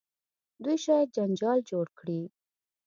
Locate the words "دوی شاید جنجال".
0.63-1.59